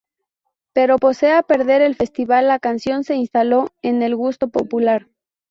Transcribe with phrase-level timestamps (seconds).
[0.75, 5.07] Pero pese a perder el festival, la canción se instaló en el gusto popular.